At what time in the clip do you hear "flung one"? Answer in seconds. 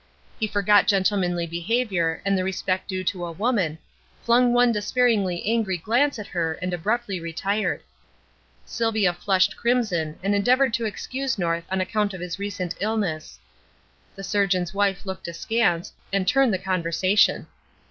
4.23-4.71